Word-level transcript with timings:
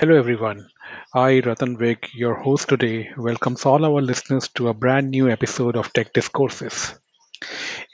Hello 0.00 0.16
everyone. 0.16 0.68
I, 1.14 1.38
Ratan 1.46 1.78
Vig, 1.78 2.08
your 2.12 2.34
host 2.34 2.68
today, 2.70 3.10
welcomes 3.16 3.64
all 3.64 3.84
our 3.84 4.00
listeners 4.02 4.48
to 4.56 4.66
a 4.66 4.74
brand 4.74 5.10
new 5.10 5.30
episode 5.30 5.76
of 5.76 5.92
Tech 5.92 6.12
Discourses. 6.12 6.98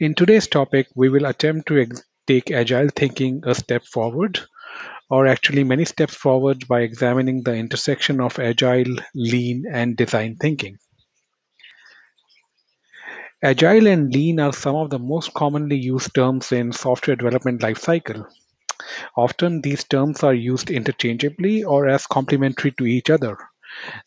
In 0.00 0.14
today's 0.14 0.48
topic, 0.48 0.88
we 0.94 1.10
will 1.10 1.26
attempt 1.26 1.68
to 1.68 1.78
ex- 1.82 2.02
take 2.26 2.50
agile 2.50 2.88
thinking 2.88 3.42
a 3.46 3.54
step 3.54 3.84
forward, 3.84 4.40
or 5.10 5.26
actually 5.26 5.64
many 5.64 5.84
steps 5.84 6.14
forward 6.14 6.68
by 6.68 6.82
examining 6.82 7.42
the 7.42 7.54
intersection 7.54 8.20
of 8.20 8.38
agile, 8.38 8.96
lean, 9.14 9.64
and 9.70 9.96
design 9.96 10.36
thinking. 10.36 10.78
Agile 13.42 13.86
and 13.86 14.12
lean 14.12 14.38
are 14.40 14.52
some 14.52 14.76
of 14.76 14.90
the 14.90 14.98
most 14.98 15.32
commonly 15.32 15.78
used 15.78 16.14
terms 16.14 16.52
in 16.52 16.70
software 16.70 17.16
development 17.16 17.62
lifecycle. 17.62 18.26
Often 19.16 19.62
these 19.62 19.84
terms 19.84 20.22
are 20.22 20.34
used 20.34 20.70
interchangeably 20.70 21.64
or 21.64 21.88
as 21.88 22.06
complementary 22.06 22.72
to 22.72 22.86
each 22.86 23.10
other. 23.10 23.38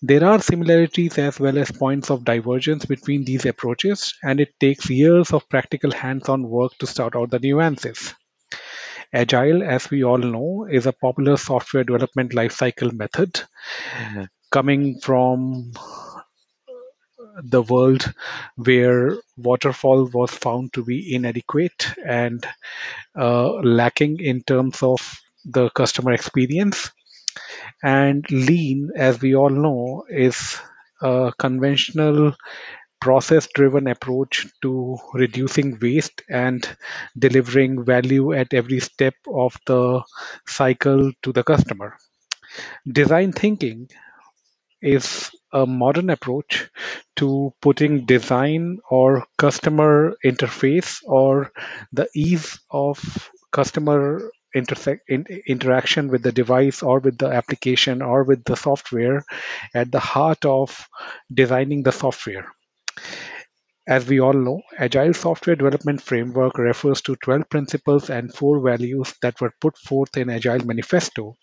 There 0.02 0.24
are 0.24 0.42
similarities 0.42 1.18
as 1.18 1.40
well 1.40 1.58
as 1.58 1.72
points 1.72 2.10
of 2.10 2.26
divergence 2.26 2.86
between 2.86 3.23
these 3.23 3.46
approaches, 3.46 4.14
and 4.23 4.40
it 4.40 4.60
takes 4.60 4.90
years 4.90 5.32
of 5.32 5.48
practical 5.50 5.92
hands 5.92 6.30
on 6.30 6.50
work 6.50 6.78
to 6.80 6.88
sort 6.88 7.16
out 7.16 7.30
the 7.30 7.40
nuances. 7.40 8.16
Agile, 9.14 9.64
as 9.64 9.90
we 9.90 10.04
all 10.04 10.18
know, 10.18 10.68
is 10.70 10.86
a 10.86 10.94
popular 10.94 11.38
software 11.38 11.84
development 11.84 12.32
lifecycle 12.32 12.94
method 12.94 13.34
mm-hmm. 13.34 14.23
coming 14.52 15.00
from 15.00 15.72
the 17.44 17.62
world 17.62 18.14
where 18.56 19.18
waterfall 19.38 20.06
was 20.14 20.32
found 20.32 20.74
to 20.74 20.84
be 20.84 21.14
inadequate 21.16 21.88
and 22.06 22.46
uh, 23.18 23.52
lacking 23.56 24.20
in 24.20 24.42
terms 24.44 24.84
of 24.84 25.00
the 25.46 25.70
customer 25.72 26.14
experience. 26.14 26.92
And 27.84 28.26
lean, 28.31 28.92
as 28.95 29.22
we 29.22 29.36
all 29.36 29.50
know, 29.50 30.06
is 30.09 30.58
a 31.02 31.34
conventional 31.38 32.36
process 33.02 33.48
driven 33.56 33.88
approach 33.88 34.48
to 34.62 34.98
reducing 35.14 35.80
waste 35.80 36.23
and 36.30 36.68
delivering 37.18 37.86
value 37.86 38.34
at 38.34 38.53
every 38.53 38.80
step 38.80 39.16
of 39.28 39.56
the 39.68 40.02
cycle 40.48 41.12
to 41.23 41.34
the 41.34 41.44
customer. 41.44 41.98
Design 42.92 43.31
thinking 43.31 43.90
is 44.81 45.31
a 45.52 45.66
modern 45.66 46.09
approach 46.09 46.69
to 47.16 47.53
putting 47.61 48.05
design 48.05 48.80
or 48.89 49.25
customer 49.38 50.16
interface 50.23 51.02
or 51.05 51.52
the 51.91 52.08
ease 52.16 52.59
of 52.72 53.30
customer 53.52 54.31
intersect, 54.55 55.09
in, 55.09 55.25
interaction 55.47 56.07
with 56.07 56.23
the 56.23 56.31
device 56.31 56.81
or 56.81 57.00
with 57.00 57.17
the 57.17 57.27
application 57.27 58.02
or 58.02 58.23
with 58.23 58.44
the 58.44 58.55
software 58.55 59.23
at 59.73 59.91
the 59.91 60.00
heart 60.00 60.45
of 60.45 60.88
designing 61.33 61.83
the 61.83 61.91
software. 61.91 62.52
As 63.88 64.05
we 64.05 64.19
all 64.19 64.33
know, 64.33 64.61
Agile 64.77 65.13
Software 65.13 65.55
Development 65.55 66.00
Framework 66.00 66.57
refers 66.59 67.02
to 67.02 67.16
12 67.16 67.50
principles 67.50 68.09
and 68.11 68.31
4 68.33 68.59
values 68.59 69.16
that 69.23 69.41
were 69.41 69.53
put 69.59 69.77
forth 69.77 70.16
in 70.16 70.30
Agile 70.30 70.63
Manifesto 70.63 71.35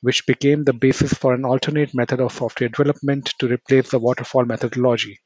which 0.00 0.26
became 0.26 0.64
the 0.64 0.72
basis 0.72 1.14
for 1.14 1.34
an 1.34 1.44
alternate 1.44 1.94
method 1.94 2.20
of 2.20 2.32
software 2.32 2.68
development 2.68 3.34
to 3.38 3.48
replace 3.48 3.90
the 3.90 3.98
waterfall 3.98 4.44
methodology. 4.44 5.18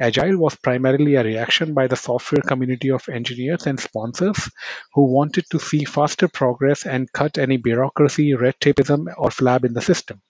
Agile 0.00 0.38
was 0.38 0.56
primarily 0.56 1.16
a 1.16 1.22
reaction 1.22 1.74
by 1.74 1.86
the 1.86 1.96
software 1.96 2.40
community 2.40 2.90
of 2.90 3.08
engineers 3.10 3.66
and 3.66 3.78
sponsors 3.78 4.50
who 4.94 5.12
wanted 5.12 5.44
to 5.50 5.58
see 5.58 5.84
faster 5.84 6.28
progress 6.28 6.86
and 6.86 7.12
cut 7.12 7.36
any 7.36 7.58
bureaucracy, 7.58 8.34
red 8.34 8.58
tapeism, 8.58 9.06
or 9.18 9.28
flab 9.28 9.64
in 9.64 9.74
the 9.74 9.82
system. 9.82 10.22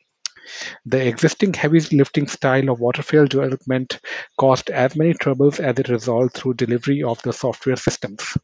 The 0.84 1.06
existing 1.06 1.54
heavy 1.54 1.78
lifting 1.92 2.26
style 2.26 2.70
of 2.70 2.80
waterfall 2.80 3.26
development 3.26 4.00
caused 4.36 4.70
as 4.70 4.96
many 4.96 5.14
troubles 5.14 5.60
as 5.60 5.78
it 5.78 5.88
resolved 5.88 6.34
through 6.34 6.54
delivery 6.54 7.04
of 7.04 7.22
the 7.22 7.32
software 7.32 7.76
systems. 7.76 8.36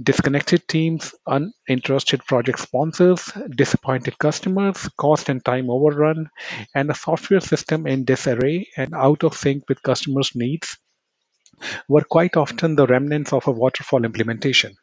Disconnected 0.00 0.68
teams, 0.68 1.12
uninterested 1.26 2.24
project 2.24 2.60
sponsors, 2.60 3.32
disappointed 3.50 4.16
customers, 4.16 4.88
cost 4.96 5.28
and 5.28 5.44
time 5.44 5.70
overrun, 5.70 6.30
and 6.74 6.88
a 6.88 6.94
software 6.94 7.40
system 7.40 7.86
in 7.86 8.04
disarray 8.04 8.68
and 8.76 8.94
out 8.94 9.24
of 9.24 9.36
sync 9.36 9.68
with 9.68 9.82
customers' 9.82 10.36
needs 10.36 10.78
were 11.88 12.04
quite 12.04 12.36
often 12.36 12.76
the 12.76 12.86
remnants 12.86 13.32
of 13.32 13.48
a 13.48 13.50
waterfall 13.50 14.04
implementation. 14.04 14.76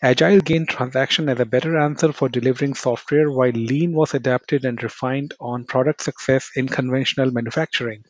Agile 0.00 0.40
gained 0.40 0.68
transaction 0.68 1.28
as 1.28 1.38
a 1.38 1.44
better 1.44 1.78
answer 1.78 2.12
for 2.12 2.30
delivering 2.30 2.74
software, 2.74 3.30
while 3.30 3.50
Lean 3.50 3.92
was 3.92 4.14
adapted 4.14 4.64
and 4.64 4.82
refined 4.82 5.34
on 5.40 5.66
product 5.66 6.02
success 6.02 6.50
in 6.56 6.68
conventional 6.68 7.30
manufacturing. 7.30 8.02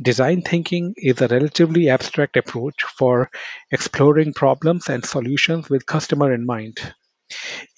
Design 0.00 0.42
thinking 0.42 0.94
is 0.96 1.20
a 1.20 1.28
relatively 1.28 1.88
abstract 1.88 2.36
approach 2.36 2.84
for 2.84 3.30
exploring 3.70 4.32
problems 4.32 4.88
and 4.88 5.04
solutions 5.04 5.68
with 5.68 5.86
customer 5.86 6.32
in 6.32 6.46
mind. 6.46 6.78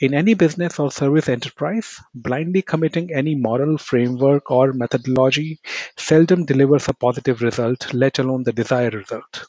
In 0.00 0.12
any 0.12 0.34
business 0.34 0.78
or 0.78 0.91
service 0.91 1.28
enterprise, 1.28 2.00
blindly 2.15 2.62
committing 2.62 3.12
any 3.15 3.34
model, 3.34 3.78
framework, 3.78 4.50
or 4.50 4.72
methodology 4.72 5.61
seldom 5.97 6.45
delivers 6.45 6.89
a 6.89 6.95
positive 6.95 7.43
result, 7.43 7.95
let 7.95 8.19
alone 8.19 8.43
the 8.43 8.53
desired 8.53 8.95
result. 8.95 9.47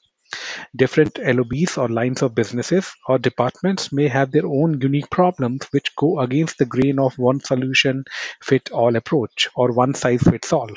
Different 0.76 1.18
LOBs 1.18 1.78
or 1.78 1.90
lines 1.90 2.22
of 2.22 2.36
businesses 2.36 2.94
or 3.08 3.18
departments 3.18 3.92
may 3.92 4.08
have 4.08 4.32
their 4.32 4.46
own 4.46 4.80
unique 4.82 5.10
problems 5.10 5.66
which 5.72 5.96
go 5.96 6.20
against 6.20 6.58
the 6.58 6.66
grain 6.66 7.00
of 7.00 7.18
one 7.18 7.40
solution 7.40 8.04
fit 8.42 8.72
all 8.72 8.96
approach 8.96 9.50
or 9.56 9.72
one 9.72 9.94
size 9.94 10.22
fits 10.22 10.54
all. 10.54 10.70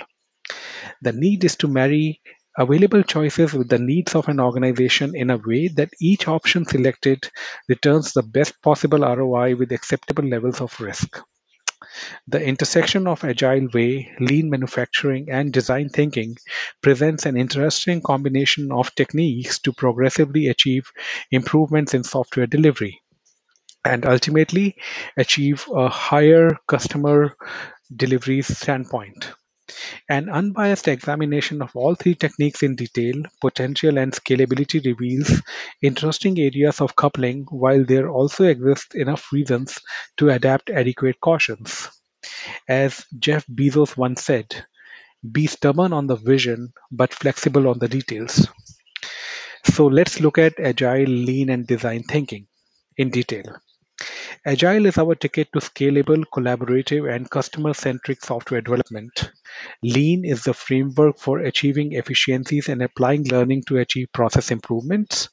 The 1.02 1.12
need 1.12 1.44
is 1.44 1.56
to 1.56 1.68
marry 1.68 2.20
available 2.56 3.02
choices 3.02 3.52
with 3.52 3.68
the 3.68 3.78
needs 3.78 4.14
of 4.14 4.28
an 4.28 4.40
organization 4.40 5.14
in 5.14 5.30
a 5.30 5.36
way 5.38 5.68
that 5.68 5.94
each 6.00 6.28
option 6.28 6.64
selected 6.64 7.28
returns 7.68 8.12
the 8.12 8.22
best 8.22 8.60
possible 8.62 9.00
ROI 9.00 9.56
with 9.56 9.72
acceptable 9.72 10.24
levels 10.24 10.60
of 10.60 10.78
risk. 10.80 11.20
The 12.28 12.42
intersection 12.42 13.06
of 13.06 13.24
agile 13.24 13.68
way, 13.72 14.10
lean 14.20 14.50
manufacturing, 14.50 15.30
and 15.30 15.52
design 15.52 15.90
thinking 15.90 16.36
presents 16.82 17.26
an 17.26 17.36
interesting 17.36 18.00
combination 18.00 18.72
of 18.72 18.94
techniques 18.94 19.58
to 19.60 19.72
progressively 19.72 20.48
achieve 20.48 20.90
improvements 21.30 21.94
in 21.94 22.04
software 22.04 22.46
delivery 22.46 23.00
and 23.84 24.06
ultimately 24.06 24.76
achieve 25.16 25.66
a 25.74 25.88
higher 25.88 26.56
customer 26.66 27.36
delivery 27.94 28.42
standpoint. 28.42 29.32
An 30.08 30.28
unbiased 30.28 30.88
examination 30.88 31.62
of 31.62 31.74
all 31.74 31.94
three 31.94 32.14
techniques 32.14 32.62
in 32.62 32.76
detail, 32.76 33.22
potential 33.40 33.98
and 33.98 34.12
scalability 34.12 34.84
reveals 34.84 35.42
interesting 35.82 36.38
areas 36.38 36.80
of 36.80 36.96
coupling, 36.96 37.46
while 37.50 37.84
there 37.84 38.08
also 38.10 38.44
exist 38.44 38.94
enough 38.94 39.32
reasons 39.32 39.78
to 40.16 40.30
adapt 40.30 40.70
adequate 40.70 41.20
cautions. 41.20 41.88
As 42.68 43.04
Jeff 43.18 43.46
Bezos 43.46 43.96
once 43.96 44.24
said, 44.24 44.64
be 45.32 45.46
stubborn 45.46 45.92
on 45.92 46.06
the 46.06 46.16
vision 46.16 46.72
but 46.90 47.14
flexible 47.14 47.68
on 47.68 47.78
the 47.78 47.88
details. 47.88 48.48
So 49.64 49.86
let's 49.86 50.20
look 50.20 50.38
at 50.38 50.60
agile, 50.60 51.06
lean, 51.06 51.50
and 51.50 51.66
design 51.66 52.02
thinking 52.02 52.46
in 52.96 53.10
detail. 53.10 53.56
Agile 54.44 54.86
is 54.86 54.98
our 54.98 55.14
ticket 55.14 55.48
to 55.52 55.60
scalable, 55.60 56.24
collaborative, 56.32 57.14
and 57.14 57.30
customer 57.30 57.74
centric 57.74 58.24
software 58.24 58.62
development. 58.62 59.30
Lean 59.82 60.24
is 60.24 60.44
the 60.44 60.54
framework 60.54 61.18
for 61.18 61.38
achieving 61.38 61.92
efficiencies 61.92 62.68
and 62.68 62.82
applying 62.82 63.24
learning 63.24 63.62
to 63.64 63.78
achieve 63.78 64.12
process 64.12 64.50
improvements. 64.50 65.28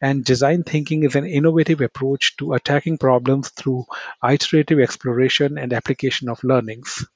And 0.00 0.24
design 0.24 0.62
thinking 0.62 1.02
is 1.04 1.16
an 1.16 1.26
innovative 1.26 1.80
approach 1.80 2.36
to 2.38 2.54
attacking 2.54 2.98
problems 2.98 3.50
through 3.50 3.84
iterative 4.22 4.80
exploration 4.80 5.58
and 5.58 5.72
application 5.72 6.28
of 6.28 6.42
learnings. 6.44 7.06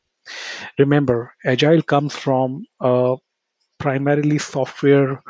Remember, 0.79 1.35
Agile 1.45 1.83
comes 1.83 2.15
from 2.15 2.65
a 2.81 3.17
primarily 3.79 4.39
software 4.39 5.23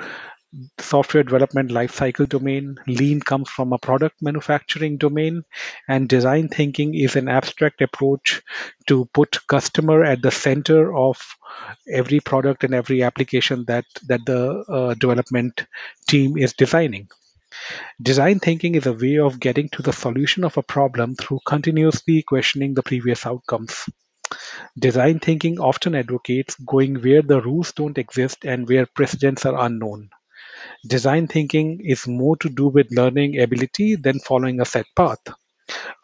software 0.78 1.22
development 1.22 1.70
lifecycle 1.70 2.28
domain. 2.28 2.76
Lean 2.86 3.20
comes 3.20 3.48
from 3.48 3.72
a 3.72 3.78
product 3.78 4.20
manufacturing 4.20 4.96
domain, 4.96 5.44
and 5.88 6.08
design 6.08 6.48
thinking 6.48 6.94
is 6.94 7.16
an 7.16 7.28
abstract 7.28 7.80
approach 7.82 8.42
to 8.86 9.04
put 9.12 9.46
customer 9.46 10.02
at 10.04 10.22
the 10.22 10.30
center 10.30 10.94
of 10.94 11.20
every 11.88 12.20
product 12.20 12.64
and 12.64 12.74
every 12.74 13.02
application 13.02 13.64
that 13.66 13.84
that 14.08 14.24
the 14.26 14.64
uh, 14.68 14.94
development 14.94 15.66
team 16.08 16.36
is 16.36 16.54
designing. 16.54 17.08
Design 18.00 18.38
thinking 18.38 18.74
is 18.74 18.86
a 18.86 18.92
way 18.92 19.18
of 19.18 19.40
getting 19.40 19.68
to 19.70 19.82
the 19.82 19.92
solution 19.92 20.44
of 20.44 20.56
a 20.56 20.62
problem 20.62 21.16
through 21.16 21.40
continuously 21.44 22.22
questioning 22.22 22.74
the 22.74 22.82
previous 22.82 23.26
outcomes. 23.26 23.88
Design 24.78 25.18
thinking 25.18 25.58
often 25.58 25.94
advocates 25.94 26.54
going 26.54 27.02
where 27.02 27.22
the 27.22 27.40
rules 27.40 27.72
don't 27.72 27.98
exist 27.98 28.44
and 28.44 28.68
where 28.68 28.86
precedents 28.86 29.44
are 29.44 29.60
unknown. 29.66 30.10
Design 30.86 31.26
thinking 31.26 31.80
is 31.82 32.06
more 32.06 32.36
to 32.36 32.50
do 32.50 32.68
with 32.68 32.88
learning 32.90 33.40
ability 33.40 33.96
than 33.96 34.18
following 34.20 34.60
a 34.60 34.66
set 34.66 34.84
path. 34.94 35.20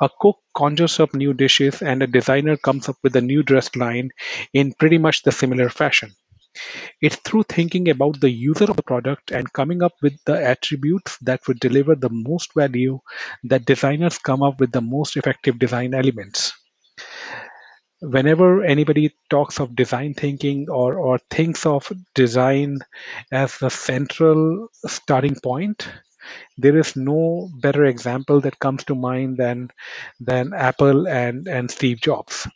A 0.01 0.11
cook 0.21 0.39
conjures 0.57 1.01
up 1.01 1.15
new 1.15 1.35
dishes, 1.35 1.83
and 1.83 2.03
a 2.03 2.07
designer 2.09 2.57
comes 2.57 2.89
up 2.89 2.97
with 3.03 3.17
a 3.17 3.21
new 3.21 3.43
dress 3.43 3.77
line 3.77 4.11
in 4.55 4.75
pretty 4.75 4.99
much 4.99 5.23
the 5.23 5.33
similar 5.33 5.69
fashion. 5.71 6.13
It's 7.03 7.17
through 7.17 7.45
thinking 7.45 7.91
about 7.91 8.21
the 8.21 8.31
user 8.31 8.65
of 8.65 8.77
the 8.79 8.83
product 8.83 9.31
and 9.33 9.53
coming 9.53 9.83
up 9.83 9.95
with 10.03 10.19
the 10.27 10.43
attributes 10.43 11.19
that 11.23 11.47
would 11.49 11.61
deliver 11.61 11.95
the 11.95 12.11
most 12.11 12.55
value 12.55 13.01
that 13.45 13.67
designers 13.67 14.19
come 14.19 14.43
up 14.43 14.61
with 14.61 14.73
the 14.73 14.83
most 14.83 15.17
effective 15.19 15.61
design 15.61 15.95
elements. 15.95 16.55
Whenever 18.09 18.63
anybody 18.63 19.15
talks 19.29 19.59
of 19.59 19.75
design 19.75 20.15
thinking 20.15 20.71
or, 20.71 20.95
or 20.99 21.19
thinks 21.31 21.67
of 21.67 21.91
design 22.15 22.79
as 23.33 23.59
the 23.59 23.69
central 23.69 24.69
starting 24.87 25.35
point, 25.43 25.89
there 26.57 26.79
is 26.79 26.97
no 26.97 27.51
better 27.61 27.85
example 27.85 28.41
that 28.41 28.59
comes 28.59 28.85
to 28.85 28.95
mind 28.95 29.37
than 29.39 29.71
than 30.21 30.53
Apple 30.55 31.09
and, 31.09 31.49
and 31.49 31.71
Steve 31.71 32.01
Jobs. 32.01 32.47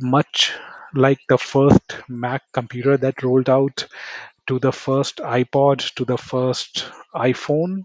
Much 0.00 0.52
like 0.94 1.20
the 1.28 1.38
first 1.38 1.96
Mac 2.08 2.42
computer 2.52 2.96
that 2.96 3.22
rolled 3.22 3.48
out 3.48 3.86
to 4.48 4.58
the 4.58 4.72
first 4.72 5.18
iPod 5.18 5.94
to 5.94 6.04
the 6.04 6.18
first 6.18 6.90
iPhone, 7.14 7.84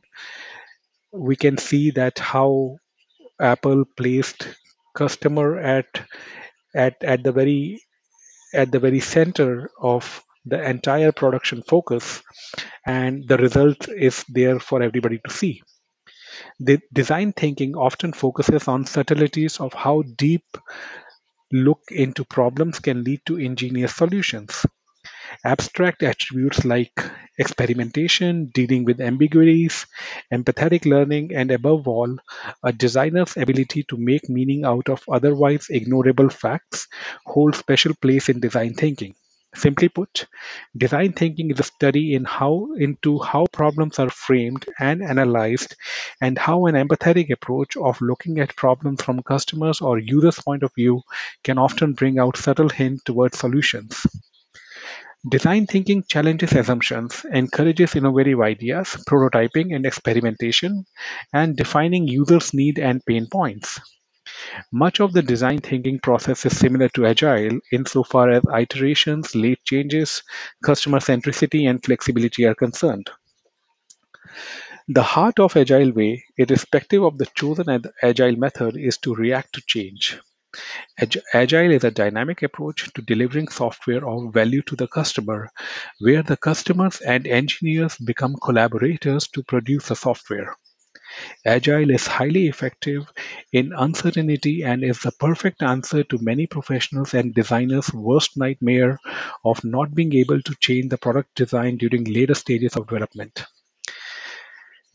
we 1.12 1.36
can 1.36 1.58
see 1.58 1.92
that 1.92 2.18
how 2.20 2.78
Apple 3.40 3.86
placed 3.98 4.48
customer 4.94 5.58
at 5.60 6.02
at 6.76 7.04
at 7.04 7.24
the 7.24 7.32
very 7.32 7.82
at 8.54 8.72
the 8.72 8.80
very 8.80 9.00
center 9.00 9.72
of 9.82 10.24
the 10.46 10.62
entire 10.70 11.12
production 11.12 11.64
focus 11.64 12.22
and 12.86 13.28
the 13.28 13.38
result 13.38 13.88
is 13.90 14.24
there 14.30 14.60
for 14.60 14.82
everybody 14.84 15.20
to 15.26 15.32
see. 15.32 15.62
The 16.60 16.80
design 16.92 17.34
thinking 17.34 17.76
often 17.76 18.14
focuses 18.14 18.68
on 18.68 18.86
subtleties 18.86 19.60
of 19.60 19.74
how 19.74 20.02
deep 20.02 20.58
look 21.52 21.82
into 21.90 22.26
problems 22.26 22.80
can 22.80 23.04
lead 23.04 23.22
to 23.28 23.40
ingenious 23.40 23.96
solutions. 23.96 24.66
Abstract 25.46 26.04
attributes 26.04 26.66
like 26.66 27.00
experimentation, 27.38 28.52
dealing 28.54 28.84
with 28.84 29.00
ambiguities, 29.00 29.86
empathetic 30.32 30.86
learning, 30.86 31.34
and 31.34 31.52
above 31.52 31.88
all, 31.88 32.18
a 32.64 32.74
designer's 32.74 33.38
ability 33.38 33.84
to 33.84 33.98
make 33.98 34.28
meaning 34.30 34.66
out 34.66 34.90
of 34.90 35.04
otherwise 35.10 35.68
ignorable 35.70 36.32
facts 36.32 36.88
hold 37.26 37.56
special 37.56 37.94
place 37.94 38.30
in 38.30 38.40
design 38.40 38.74
thinking. 38.74 39.16
Simply 39.56 39.88
put, 39.88 40.28
design 40.76 41.14
thinking 41.14 41.52
is 41.52 41.60
a 41.60 41.64
study 41.64 42.16
in 42.16 42.26
how 42.26 42.74
into 42.78 43.20
how 43.20 43.46
problems 43.52 44.00
are 44.00 44.10
framed 44.10 44.66
and 44.80 45.04
analyzed 45.04 45.76
and 46.20 46.38
how 46.38 46.66
an 46.66 46.76
empathetic 46.76 47.30
approach 47.32 47.78
of 47.78 48.02
looking 48.02 48.40
at 48.40 48.56
problems 48.56 49.04
from 49.04 49.22
customers 49.22 49.80
or 49.80 50.00
users' 50.00 50.40
point 50.40 50.64
of 50.64 50.74
view 50.74 51.02
can 51.44 51.58
often 51.58 51.94
bring 51.94 52.18
out 52.18 52.36
subtle 52.36 52.70
hints 52.70 53.04
towards 53.04 53.38
solutions. 53.38 54.06
Design 55.28 55.68
thinking 55.68 56.04
challenges 56.04 56.52
assumptions, 56.52 57.26
encourages 57.32 57.96
innovative 57.96 58.42
ideas, 58.42 58.98
prototyping 59.08 59.74
and 59.74 59.86
experimentation, 59.86 60.86
and 61.32 61.56
defining 61.56 62.08
users' 62.08 62.54
needs 62.54 62.80
and 62.80 63.06
pain 63.06 63.28
points. 63.32 63.80
Much 64.72 65.00
of 65.00 65.14
the 65.14 65.22
design 65.22 65.60
thinking 65.60 66.00
process 66.00 66.46
is 66.46 66.58
similar 66.58 66.90
to 66.90 67.06
Agile 67.06 67.60
insofar 67.72 68.32
as 68.32 68.44
iterations, 68.54 69.34
late 69.34 69.64
changes, 69.64 70.24
customer 70.62 71.00
centricity, 71.00 71.70
and 71.70 71.84
flexibility 71.84 72.46
are 72.46 72.56
concerned. 72.56 73.10
The 74.90 75.04
heart 75.04 75.40
of 75.40 75.56
Agile 75.56 75.94
way, 75.94 76.26
irrespective 76.38 77.04
of 77.04 77.18
the 77.18 77.28
chosen 77.28 77.82
Agile 78.02 78.36
method, 78.36 78.76
is 78.76 78.98
to 78.98 79.16
react 79.16 79.54
to 79.54 79.62
change. 79.66 80.20
Ag- 81.00 81.22
Agile 81.34 81.72
is 81.72 81.84
a 81.84 81.92
dynamic 81.92 82.42
approach 82.42 82.92
to 82.94 83.02
delivering 83.04 83.48
software 83.48 84.08
of 84.08 84.34
value 84.34 84.64
to 84.64 84.76
the 84.76 84.88
customer, 84.88 85.50
where 86.00 86.24
the 86.24 86.36
customers 86.36 87.00
and 87.02 87.28
engineers 87.28 87.96
become 87.98 88.36
collaborators 88.44 89.28
to 89.28 89.44
produce 89.44 89.90
the 89.90 89.96
software. 89.96 90.56
Agile 91.46 91.92
is 91.92 92.08
highly 92.08 92.48
effective 92.48 93.06
in 93.54 93.72
uncertainty 93.74 94.64
and 94.64 94.84
is 94.84 95.00
the 95.02 95.12
perfect 95.14 95.64
answer 95.64 96.04
to 96.04 96.18
many 96.20 96.48
professionals 96.48 97.14
and 97.14 97.34
designers' 97.34 97.94
worst 97.94 98.38
nightmare 98.38 99.00
of 99.46 99.64
not 99.64 99.96
being 99.96 100.14
able 100.16 100.42
to 100.42 100.56
change 100.60 100.90
the 100.90 100.98
product 100.98 101.36
design 101.36 101.78
during 101.78 102.04
later 102.06 102.36
stages 102.36 102.76
of 102.76 102.88
development. 102.88 103.46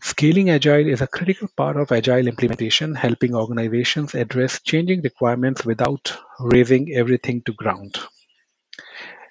Scaling 0.00 0.48
Agile 0.50 0.88
is 0.88 1.00
a 1.00 1.08
critical 1.08 1.48
part 1.56 1.76
of 1.76 1.90
Agile 1.90 2.28
implementation, 2.28 2.94
helping 2.94 3.34
organizations 3.34 4.14
address 4.14 4.62
changing 4.62 5.02
requirements 5.02 5.64
without 5.64 6.16
razing 6.38 6.92
everything 6.94 7.42
to 7.42 7.52
ground. 7.52 7.98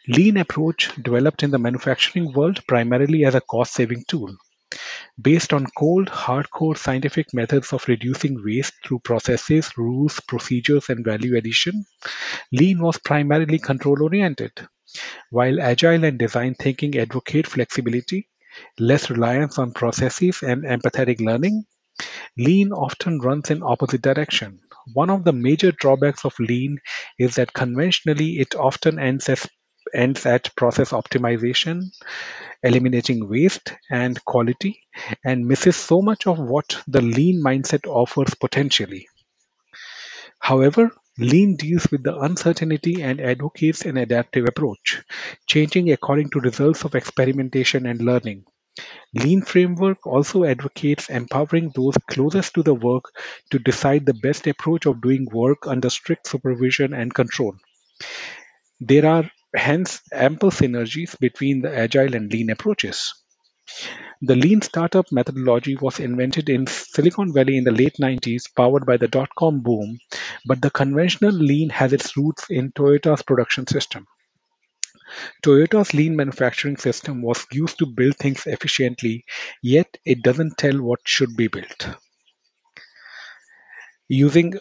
Lean 0.10 0.38
approach 0.38 0.92
developed 1.02 1.44
in 1.44 1.52
the 1.52 1.60
manufacturing 1.60 2.34
world 2.34 2.60
primarily 2.68 3.24
as 3.24 3.36
a 3.36 3.42
cost-saving 3.42 4.04
tool. 4.08 4.36
Based 5.22 5.54
on 5.54 5.68
cold, 5.78 6.10
hardcore 6.10 6.78
scientific 6.78 7.34
methods 7.34 7.72
of 7.72 7.88
reducing 7.88 8.44
waste 8.44 8.74
through 8.86 9.00
processes, 9.00 9.78
rules, 9.78 10.20
procedures, 10.20 10.90
and 10.90 11.04
value 11.04 11.38
addition, 11.38 11.86
Lean 12.52 12.80
was 12.80 12.98
primarily 12.98 13.58
control 13.58 14.04
oriented, 14.04 14.52
while 15.30 15.62
Agile 15.62 16.04
and 16.04 16.20
design 16.20 16.56
thinking 16.56 16.98
advocate 16.98 17.48
flexibility, 17.48 18.28
less 18.80 19.10
reliance 19.10 19.58
on 19.58 19.74
processes, 19.74 20.44
and 20.44 20.64
empathetic 20.64 21.20
learning. 21.22 21.66
Lean 22.38 22.72
often 22.72 23.20
runs 23.20 23.50
in 23.52 23.64
opposite 23.64 24.02
direction. 24.02 24.60
One 24.94 25.10
of 25.10 25.24
the 25.24 25.34
major 25.34 25.72
drawbacks 25.72 26.26
of 26.26 26.40
lean 26.40 26.80
is 27.20 27.36
that 27.36 27.54
conventionally 27.54 28.40
it 28.40 28.56
often 28.56 29.00
ends 29.00 29.30
as 29.30 29.48
ends 29.94 30.26
at 30.26 30.54
process 30.56 30.92
optimization 30.92 31.84
eliminating 32.64 33.30
waste 33.30 33.74
and 33.90 34.24
quality, 34.26 34.84
and 35.24 35.48
misses 35.48 35.76
so 35.76 36.02
much 36.02 36.28
of 36.28 36.40
what 36.40 36.82
the 36.88 37.02
lean 37.02 37.44
mindset 37.44 37.88
offers 37.88 38.34
potentially. 38.36 39.08
However, 40.40 40.92
lean 41.20 41.56
deals 41.56 41.92
with 41.92 42.04
the 42.04 42.18
uncertainty 42.18 43.02
and 43.04 43.22
advocates 43.22 43.84
an 43.86 43.98
adaptive 43.98 44.46
approach, 44.48 45.04
changing 45.48 45.92
according 45.92 46.30
to 46.30 46.40
results 46.40 46.84
of 46.84 46.96
experimentation 46.96 47.86
and 47.86 48.02
learning. 48.02 48.46
Lean 49.14 49.42
framework 49.42 50.08
also 50.08 50.46
advocates 50.46 51.10
empowering 51.10 51.72
those 51.76 51.96
closest 52.10 52.54
to 52.54 52.64
the 52.64 52.76
work 52.76 53.06
to 53.52 53.60
decide 53.60 54.06
the 54.06 54.14
best 54.14 54.48
approach 54.48 54.86
of 54.86 55.02
doing 55.02 55.28
work 55.32 55.68
under 55.68 55.90
strict 55.90 56.28
supervision 56.28 56.94
and 56.94 57.14
control. 57.14 57.56
There 58.80 59.06
are 59.06 59.30
hence 59.54 60.02
ample 60.12 60.50
synergies 60.50 61.16
between 61.20 61.62
the 61.62 61.72
agile 61.78 62.16
and 62.16 62.32
lean 62.34 62.50
approaches. 62.50 63.14
The 64.22 64.36
lean 64.36 64.62
startup 64.62 65.12
methodology 65.12 65.76
was 65.76 66.00
invented 66.00 66.50
in 66.50 66.68
Silicon 66.68 67.34
Valley 67.34 67.58
in 67.58 67.64
the 67.64 67.72
late 67.72 67.98
90s, 68.02 68.54
powered 68.56 68.86
by 68.86 68.98
the 68.98 69.08
dot 69.08 69.30
com 69.38 69.62
boom, 69.62 70.00
but 70.46 70.62
the 70.62 70.72
conventional 70.72 71.32
lean 71.32 71.70
has 71.70 71.94
its 71.94 72.18
roots 72.18 72.50
in 72.50 72.72
Toyota's 72.72 73.22
production 73.22 73.68
system. 73.68 74.08
Toyota's 75.42 75.94
lean 75.94 76.16
manufacturing 76.16 76.78
system 76.78 77.22
was 77.22 77.46
used 77.52 77.78
to 77.80 77.86
build 77.86 78.18
things 78.18 78.46
efficiently, 78.46 79.26
yet 79.62 79.98
it 80.06 80.22
doesn't 80.22 80.58
tell 80.58 80.82
what 80.82 81.00
should 81.06 81.36
be 81.36 81.48
built. 81.48 81.88
Using 84.10 84.60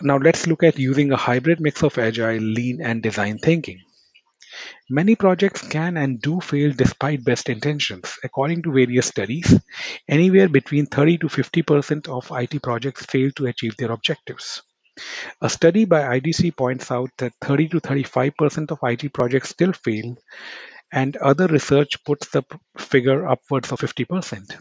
now 0.00 0.16
let's 0.16 0.46
look 0.46 0.62
at 0.62 0.78
using 0.78 1.12
a 1.12 1.16
hybrid 1.16 1.60
mix 1.60 1.82
of 1.82 1.98
agile, 1.98 2.40
lean, 2.40 2.80
and 2.82 3.02
design 3.02 3.38
thinking. 3.38 3.80
Many 4.90 5.16
projects 5.16 5.66
can 5.66 5.96
and 5.96 6.20
do 6.20 6.40
fail 6.40 6.72
despite 6.72 7.24
best 7.24 7.48
intentions. 7.48 8.18
According 8.24 8.62
to 8.62 8.72
various 8.72 9.06
studies, 9.06 9.58
anywhere 10.08 10.48
between 10.48 10.86
30 10.86 11.18
to 11.18 11.26
50% 11.28 12.08
of 12.08 12.30
IT 12.30 12.62
projects 12.62 13.06
fail 13.06 13.30
to 13.36 13.46
achieve 13.46 13.76
their 13.76 13.92
objectives. 13.92 14.62
A 15.40 15.48
study 15.48 15.86
by 15.86 16.20
IDC 16.20 16.54
points 16.56 16.90
out 16.90 17.10
that 17.18 17.32
30 17.40 17.68
to 17.68 17.80
35% 17.80 18.70
of 18.70 18.78
IT 18.82 19.12
projects 19.12 19.48
still 19.48 19.72
fail, 19.72 20.16
and 20.92 21.16
other 21.16 21.46
research 21.46 22.04
puts 22.04 22.28
the 22.28 22.42
figure 22.76 23.26
upwards 23.26 23.72
of 23.72 23.80
50%. 23.80 24.60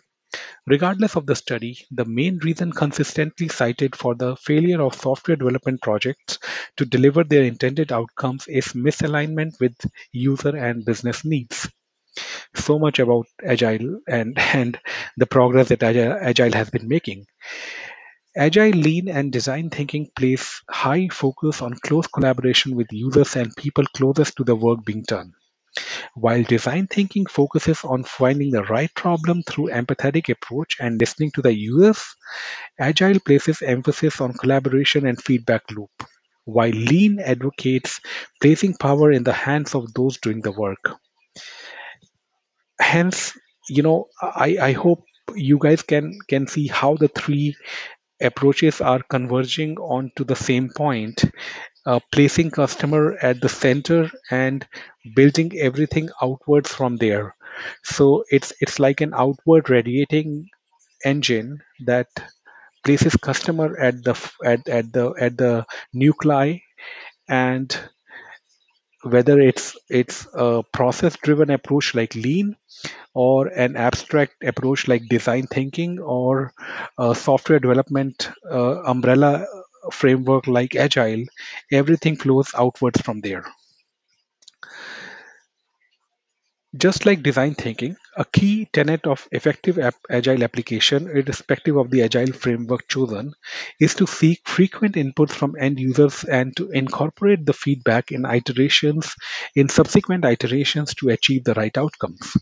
Regardless 0.67 1.15
of 1.15 1.25
the 1.25 1.35
study, 1.35 1.85
the 1.91 2.05
main 2.05 2.37
reason 2.39 2.71
consistently 2.71 3.47
cited 3.47 3.95
for 3.95 4.15
the 4.15 4.35
failure 4.37 4.81
of 4.81 4.95
software 4.95 5.37
development 5.37 5.81
projects 5.81 6.39
to 6.77 6.85
deliver 6.85 7.23
their 7.23 7.43
intended 7.43 7.91
outcomes 7.91 8.47
is 8.47 8.73
misalignment 8.73 9.59
with 9.59 9.75
user 10.11 10.55
and 10.55 10.85
business 10.85 11.25
needs. 11.25 11.69
So 12.55 12.79
much 12.79 12.99
about 12.99 13.27
Agile 13.43 14.01
and, 14.07 14.37
and 14.37 14.79
the 15.17 15.27
progress 15.27 15.69
that 15.69 15.83
Agile, 15.83 16.17
Agile 16.21 16.53
has 16.53 16.69
been 16.69 16.87
making. 16.87 17.25
Agile, 18.35 18.71
lean, 18.71 19.07
and 19.07 19.31
design 19.31 19.69
thinking 19.69 20.09
place 20.15 20.61
high 20.69 21.07
focus 21.07 21.61
on 21.61 21.75
close 21.75 22.07
collaboration 22.07 22.75
with 22.75 22.91
users 22.91 23.35
and 23.37 23.55
people 23.55 23.85
closest 23.95 24.35
to 24.35 24.43
the 24.43 24.55
work 24.55 24.83
being 24.83 25.03
done. 25.03 25.33
While 26.15 26.43
design 26.43 26.87
thinking 26.87 27.25
focuses 27.25 27.83
on 27.83 28.03
finding 28.03 28.51
the 28.51 28.63
right 28.63 28.93
problem 28.95 29.43
through 29.43 29.71
empathetic 29.71 30.29
approach 30.29 30.77
and 30.79 30.97
listening 30.99 31.31
to 31.31 31.41
the 31.41 31.53
users, 31.53 32.15
Agile 32.79 33.19
places 33.19 33.61
emphasis 33.61 34.21
on 34.21 34.33
collaboration 34.33 35.05
and 35.05 35.21
feedback 35.21 35.69
loop, 35.71 35.91
while 36.45 36.69
Lean 36.71 37.19
advocates 37.19 38.01
placing 38.41 38.75
power 38.75 39.11
in 39.11 39.23
the 39.23 39.33
hands 39.33 39.75
of 39.75 39.93
those 39.93 40.17
doing 40.19 40.41
the 40.41 40.51
work. 40.51 40.97
Hence, 42.79 43.37
you 43.69 43.83
know, 43.83 44.07
I, 44.21 44.57
I 44.61 44.71
hope 44.73 45.05
you 45.35 45.57
guys 45.59 45.81
can 45.81 46.19
can 46.27 46.47
see 46.47 46.67
how 46.67 46.95
the 46.97 47.07
three 47.07 47.55
approaches 48.21 48.81
are 48.81 49.01
converging 49.03 49.77
onto 49.77 50.23
the 50.25 50.35
same 50.35 50.69
point, 50.69 51.23
uh, 51.85 51.99
placing 52.11 52.51
customer 52.51 53.17
at 53.21 53.41
the 53.41 53.49
center 53.49 54.09
and 54.29 54.67
building 55.15 55.51
everything 55.59 56.09
outwards 56.21 56.73
from 56.73 56.97
there. 56.97 57.35
So 57.83 58.23
it's 58.29 58.53
it's 58.61 58.79
like 58.79 59.01
an 59.01 59.13
outward 59.15 59.69
radiating 59.69 60.47
engine 61.05 61.61
that 61.85 62.07
places 62.83 63.15
customer 63.15 63.77
at 63.77 64.03
the 64.03 64.15
at, 64.45 64.67
at 64.69 64.93
the 64.93 65.13
at 65.19 65.37
the 65.37 65.65
nuclei 65.93 66.59
and 67.29 67.75
whether 69.03 69.39
it's 69.39 69.75
it's 69.89 70.27
a 70.33 70.63
process 70.71 71.15
driven 71.17 71.49
approach 71.49 71.95
like 71.95 72.13
lean 72.15 72.55
or 73.13 73.47
an 73.47 73.75
abstract 73.75 74.43
approach 74.43 74.87
like 74.87 75.07
design 75.09 75.47
thinking 75.47 75.99
or 75.99 76.53
a 76.99 77.15
software 77.15 77.59
development 77.59 78.29
uh, 78.51 78.81
umbrella 78.83 79.45
framework 79.91 80.47
like 80.47 80.75
agile 80.75 81.23
everything 81.71 82.15
flows 82.15 82.51
outwards 82.55 83.01
from 83.01 83.21
there 83.21 83.45
Just 86.75 87.05
like 87.05 87.23
design 87.23 87.55
thinking, 87.55 87.95
a 88.17 88.25
key 88.25 88.67
tenet 88.73 89.07
of 89.07 89.25
effective 89.31 89.79
ap- 89.79 89.95
agile 90.09 90.43
application, 90.43 91.07
irrespective 91.07 91.77
of 91.77 91.89
the 91.89 92.01
agile 92.03 92.33
framework 92.33 92.89
chosen, 92.89 93.31
is 93.79 93.95
to 93.95 94.05
seek 94.05 94.45
frequent 94.45 94.95
inputs 94.95 95.31
from 95.31 95.55
end 95.57 95.79
users 95.79 96.25
and 96.25 96.53
to 96.57 96.69
incorporate 96.71 97.45
the 97.45 97.53
feedback 97.53 98.11
in 98.11 98.25
iterations 98.25 99.15
in 99.55 99.69
subsequent 99.69 100.25
iterations 100.25 100.93
to 100.95 101.07
achieve 101.07 101.45
the 101.45 101.53
right 101.53 101.77
outcomes. 101.77 102.33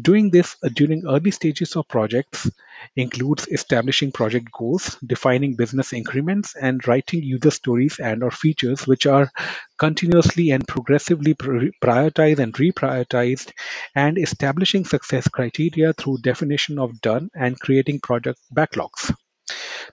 Doing 0.00 0.30
this 0.30 0.56
uh, 0.62 0.68
during 0.68 1.06
early 1.06 1.30
stages 1.30 1.76
of 1.76 1.88
projects 1.88 2.50
includes 2.96 3.48
establishing 3.48 4.12
project 4.12 4.52
goals, 4.52 4.96
defining 5.04 5.56
business 5.56 5.92
increments, 5.92 6.54
and 6.54 6.86
writing 6.86 7.22
user 7.22 7.50
stories 7.50 7.98
and 7.98 8.22
or 8.22 8.30
features 8.30 8.86
which 8.86 9.06
are 9.06 9.30
continuously 9.78 10.50
and 10.50 10.66
progressively 10.68 11.34
pri- 11.34 11.70
prioritized 11.82 12.38
and 12.38 12.54
reprioritized, 12.54 13.52
and 13.94 14.18
establishing 14.18 14.84
success 14.84 15.28
criteria 15.28 15.92
through 15.92 16.18
definition 16.18 16.78
of 16.78 17.00
done 17.00 17.30
and 17.34 17.58
creating 17.58 18.00
project 18.00 18.38
backlogs. 18.54 19.14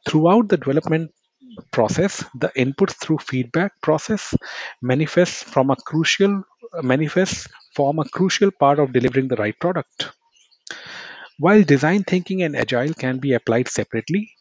Throughout 0.07 0.47
the 0.49 0.57
development 0.57 1.11
process, 1.71 2.23
the 2.35 2.49
inputs 2.57 2.95
through 2.95 3.19
feedback 3.19 3.73
process 3.81 4.35
manifests 4.81 5.43
from 5.43 5.69
a 5.69 5.75
crucial 5.75 6.43
manifests 6.81 7.47
form 7.75 7.99
a 7.99 8.07
crucial 8.09 8.51
part 8.51 8.79
of 8.79 8.93
delivering 8.93 9.27
the 9.27 9.35
right 9.35 9.59
product. 9.59 10.11
While 11.39 11.63
design 11.63 12.03
thinking 12.03 12.41
and 12.43 12.55
agile 12.55 12.93
can 12.93 13.19
be 13.19 13.33
applied 13.33 13.67
separately, 13.67 14.31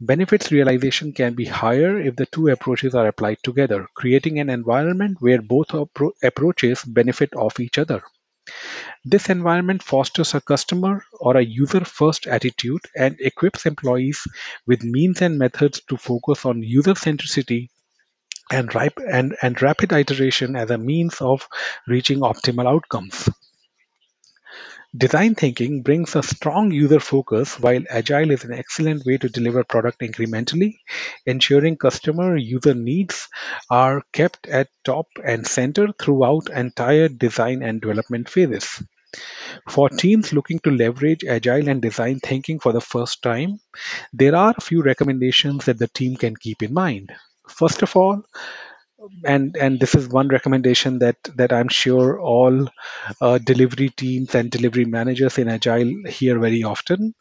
benefits 0.00 0.52
realization 0.52 1.12
can 1.14 1.34
be 1.34 1.46
higher 1.46 1.98
if 1.98 2.16
the 2.16 2.26
two 2.26 2.48
approaches 2.48 2.94
are 2.94 3.06
applied 3.06 3.38
together, 3.42 3.88
creating 3.94 4.38
an 4.38 4.50
environment 4.50 5.16
where 5.20 5.40
both 5.40 5.68
appro- 5.68 6.12
approaches 6.22 6.84
benefit 6.84 7.32
of 7.34 7.58
each 7.58 7.78
other. 7.78 8.02
This 9.04 9.28
environment 9.28 9.82
fosters 9.82 10.34
a 10.34 10.40
customer 10.40 11.04
or 11.20 11.36
a 11.36 11.44
user 11.44 11.84
first 11.84 12.26
attitude 12.26 12.80
and 12.96 13.16
equips 13.20 13.66
employees 13.66 14.26
with 14.66 14.82
means 14.84 15.22
and 15.22 15.38
methods 15.38 15.82
to 15.88 15.96
focus 15.96 16.44
on 16.44 16.62
user 16.62 16.94
centricity 16.94 17.68
and, 18.50 18.74
rip- 18.74 18.98
and, 18.98 19.36
and 19.42 19.60
rapid 19.62 19.92
iteration 19.92 20.56
as 20.56 20.70
a 20.70 20.78
means 20.78 21.20
of 21.20 21.48
reaching 21.86 22.20
optimal 22.20 22.66
outcomes. 22.66 23.28
Design 24.96 25.36
thinking 25.36 25.82
brings 25.82 26.16
a 26.16 26.22
strong 26.22 26.72
user 26.72 26.98
focus, 26.98 27.60
while 27.60 27.82
Agile 27.88 28.32
is 28.32 28.42
an 28.42 28.52
excellent 28.52 29.06
way 29.06 29.18
to 29.18 29.28
deliver 29.28 29.62
product 29.62 30.00
incrementally, 30.00 30.78
ensuring 31.24 31.76
customer 31.76 32.36
user 32.36 32.74
needs 32.74 33.28
are 33.70 34.02
kept 34.12 34.48
at 34.48 34.68
top 34.82 35.06
and 35.24 35.46
center 35.46 35.92
throughout 35.92 36.50
entire 36.50 37.08
design 37.08 37.62
and 37.62 37.80
development 37.80 38.28
phases. 38.28 38.82
For 39.68 39.88
teams 39.88 40.32
looking 40.32 40.58
to 40.60 40.72
leverage 40.72 41.24
Agile 41.24 41.68
and 41.68 41.80
design 41.80 42.18
thinking 42.18 42.58
for 42.58 42.72
the 42.72 42.80
first 42.80 43.22
time, 43.22 43.60
there 44.12 44.34
are 44.34 44.54
a 44.58 44.60
few 44.60 44.82
recommendations 44.82 45.66
that 45.66 45.78
the 45.78 45.88
team 45.88 46.16
can 46.16 46.34
keep 46.34 46.64
in 46.64 46.74
mind. 46.74 47.12
First 47.48 47.82
of 47.82 47.94
all, 47.96 48.24
and 49.24 49.56
and 49.56 49.80
this 49.80 49.94
is 49.94 50.08
one 50.08 50.28
recommendation 50.28 50.98
that 51.00 51.16
that 51.36 51.52
I'm 51.52 51.68
sure 51.68 52.20
all 52.20 52.68
uh, 53.20 53.38
delivery 53.38 53.88
teams 53.90 54.34
and 54.34 54.50
delivery 54.50 54.84
managers 54.84 55.38
in 55.38 55.48
Agile 55.48 55.92
hear 56.08 56.38
very 56.38 56.62
often. 56.64 57.14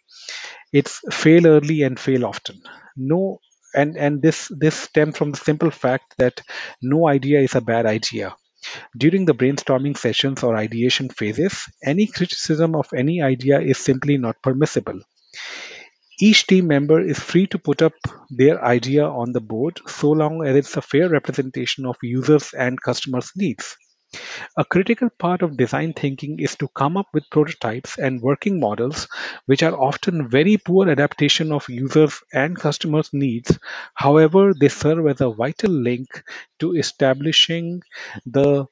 It's 0.73 1.01
fail 1.11 1.47
early 1.47 1.83
and 1.83 1.99
fail 1.99 2.25
often. 2.25 2.61
No, 2.97 3.39
and 3.75 3.97
and 3.97 4.21
this 4.21 4.51
this 4.57 4.75
stems 4.75 5.17
from 5.17 5.31
the 5.31 5.37
simple 5.37 5.71
fact 5.71 6.15
that 6.17 6.41
no 6.81 7.07
idea 7.07 7.41
is 7.41 7.55
a 7.55 7.61
bad 7.61 7.85
idea. 7.85 8.35
During 8.97 9.25
the 9.25 9.35
brainstorming 9.35 9.97
sessions 9.97 10.43
or 10.43 10.57
ideation 10.57 11.09
phases, 11.09 11.65
any 11.83 12.07
criticism 12.07 12.75
of 12.75 12.89
any 12.95 13.21
idea 13.21 13.61
is 13.61 13.77
simply 13.79 14.17
not 14.17 14.41
permissible. 14.43 15.01
Each 16.21 16.45
team 16.45 16.67
member 16.67 16.99
is 16.99 17.17
free 17.17 17.47
to 17.47 17.57
put 17.57 17.81
up 17.81 17.93
their 18.29 18.63
idea 18.63 19.05
on 19.05 19.31
the 19.31 19.39
board 19.39 19.79
so 19.87 20.11
long 20.11 20.45
as 20.45 20.55
it's 20.55 20.75
a 20.75 20.81
fair 20.81 21.09
representation 21.09 21.85
of 21.85 21.95
users' 22.03 22.53
and 22.53 22.81
customers' 22.81 23.31
needs. 23.37 23.77
A 24.57 24.65
critical 24.65 25.09
part 25.09 25.41
of 25.41 25.55
design 25.55 25.93
thinking 25.93 26.39
is 26.39 26.55
to 26.57 26.67
come 26.67 26.97
up 26.97 27.07
with 27.13 27.29
prototypes 27.31 27.97
and 27.97 28.21
working 28.21 28.59
models 28.59 29.07
which 29.45 29.63
are 29.63 29.79
often 29.79 30.29
very 30.29 30.57
poor 30.57 30.89
adaptation 30.89 31.51
of 31.53 31.69
users' 31.69 32.21
and 32.33 32.57
customers' 32.59 33.11
needs. 33.13 33.57
However, 33.93 34.53
they 34.53 34.67
serve 34.69 35.07
as 35.07 35.21
a 35.21 35.29
vital 35.31 35.71
link 35.71 36.23
to 36.59 36.75
establishing 36.75 37.81
the 38.25 38.65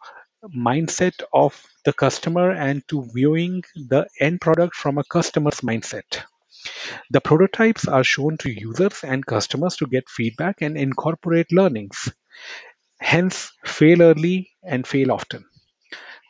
mindset 0.56 1.24
of 1.34 1.66
the 1.86 1.94
customer 1.94 2.52
and 2.52 2.86
to 2.90 3.08
viewing 3.14 3.64
the 3.76 4.08
end 4.20 4.42
product 4.42 4.76
from 4.76 4.98
a 4.98 5.04
customer's 5.06 5.62
mindset. 5.62 6.24
The 7.12 7.22
prototypes 7.22 7.88
are 7.88 8.04
shown 8.04 8.38
to 8.40 8.52
users 8.52 9.04
and 9.04 9.26
customers 9.26 9.78
to 9.78 9.88
get 9.88 10.10
feedback 10.10 10.62
and 10.62 10.78
incorporate 10.78 11.52
learnings. 11.52 12.12
Hence, 13.00 13.52
fail 13.66 14.02
early 14.02 14.52
and 14.64 14.86
fail 14.88 15.12
often. 15.12 15.46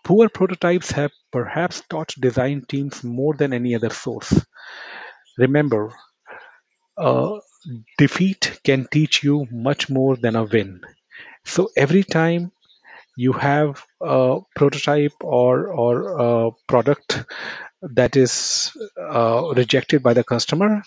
Poor 0.03 0.29
prototypes 0.29 0.91
have 0.91 1.11
perhaps 1.31 1.81
taught 1.89 2.13
design 2.19 2.65
teams 2.67 3.03
more 3.03 3.35
than 3.35 3.53
any 3.53 3.75
other 3.75 3.89
source. 3.91 4.33
Remember, 5.37 5.93
uh, 6.97 7.39
defeat 7.97 8.59
can 8.63 8.87
teach 8.91 9.23
you 9.23 9.47
much 9.51 9.89
more 9.89 10.15
than 10.15 10.35
a 10.35 10.43
win. 10.43 10.81
So 11.45 11.69
every 11.75 12.03
time 12.03 12.51
you 13.17 13.33
have 13.33 13.83
a 14.01 14.39
prototype 14.55 15.13
or 15.23 15.67
or 15.71 15.95
a 16.19 16.51
product 16.67 17.25
that 17.81 18.15
is 18.15 18.75
uh, 18.99 19.53
rejected 19.55 20.03
by 20.03 20.13
the 20.13 20.23
customer, 20.23 20.83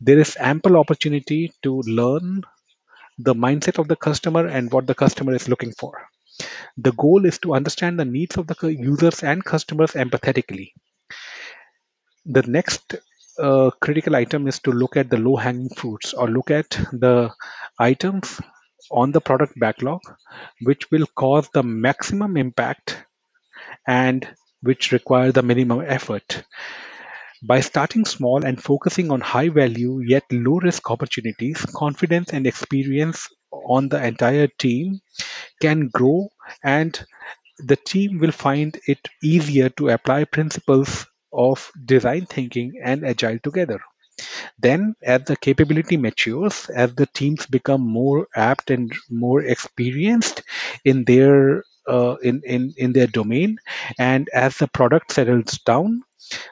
there 0.00 0.18
is 0.18 0.36
ample 0.38 0.76
opportunity 0.76 1.52
to 1.62 1.82
learn 1.82 2.42
the 3.18 3.34
mindset 3.34 3.78
of 3.78 3.88
the 3.88 3.96
customer 3.96 4.46
and 4.46 4.72
what 4.72 4.86
the 4.86 4.94
customer 4.94 5.34
is 5.34 5.48
looking 5.48 5.72
for. 5.72 6.06
The 6.76 6.92
goal 6.92 7.26
is 7.26 7.38
to 7.40 7.54
understand 7.54 7.98
the 7.98 8.04
needs 8.04 8.36
of 8.36 8.46
the 8.46 8.56
users 8.68 9.22
and 9.22 9.44
customers 9.44 9.92
empathetically. 9.92 10.72
The 12.24 12.42
next 12.42 12.96
uh, 13.38 13.70
critical 13.80 14.16
item 14.16 14.46
is 14.48 14.60
to 14.60 14.72
look 14.72 14.96
at 14.96 15.10
the 15.10 15.18
low 15.18 15.36
hanging 15.36 15.70
fruits 15.70 16.14
or 16.14 16.28
look 16.28 16.50
at 16.50 16.70
the 16.92 17.30
items 17.78 18.40
on 18.90 19.12
the 19.12 19.20
product 19.20 19.58
backlog 19.58 20.00
which 20.62 20.90
will 20.90 21.06
cause 21.14 21.48
the 21.50 21.62
maximum 21.62 22.36
impact 22.36 23.04
and 23.86 24.28
which 24.62 24.92
require 24.92 25.32
the 25.32 25.42
minimum 25.42 25.82
effort. 25.86 26.44
By 27.42 27.60
starting 27.60 28.04
small 28.04 28.44
and 28.44 28.60
focusing 28.60 29.12
on 29.12 29.20
high 29.20 29.48
value 29.48 30.00
yet 30.00 30.24
low 30.32 30.58
risk 30.58 30.90
opportunities, 30.90 31.64
confidence 31.66 32.30
and 32.32 32.48
experience 32.48 33.28
on 33.52 33.88
the 33.88 34.04
entire 34.04 34.48
team 34.48 35.00
can 35.60 35.88
grow 35.88 36.30
and 36.64 37.06
the 37.58 37.76
team 37.76 38.18
will 38.18 38.32
find 38.32 38.80
it 38.86 39.08
easier 39.22 39.70
to 39.70 39.90
apply 39.90 40.24
principles 40.24 41.06
of 41.32 41.70
design 41.84 42.26
thinking 42.26 42.74
and 42.82 43.04
agile 43.06 43.38
together. 43.40 43.80
Then, 44.58 44.94
as 45.02 45.24
the 45.24 45.36
capability 45.36 45.98
matures, 45.98 46.70
as 46.70 46.94
the 46.94 47.06
teams 47.06 47.46
become 47.46 47.82
more 47.82 48.28
apt 48.34 48.70
and 48.70 48.90
more 49.10 49.42
experienced 49.42 50.42
in 50.84 51.04
their 51.04 51.64
uh, 51.88 52.16
in, 52.22 52.42
in, 52.44 52.74
in 52.76 52.92
their 52.92 53.06
domain. 53.06 53.58
And 53.98 54.28
as 54.32 54.56
the 54.56 54.68
product 54.68 55.12
settles 55.12 55.58
down, 55.58 56.02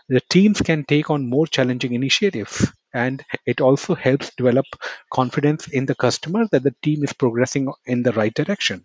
the 0.08 0.20
teams 0.28 0.60
can 0.60 0.84
take 0.84 1.10
on 1.10 1.28
more 1.28 1.46
challenging 1.46 1.94
initiatives. 1.94 2.72
And 2.92 3.24
it 3.46 3.60
also 3.60 3.94
helps 3.94 4.34
develop 4.34 4.66
confidence 5.12 5.68
in 5.68 5.86
the 5.86 5.94
customer 5.94 6.46
that 6.50 6.64
the 6.64 6.74
team 6.82 7.04
is 7.04 7.12
progressing 7.12 7.72
in 7.86 8.02
the 8.02 8.12
right 8.12 8.34
direction. 8.34 8.84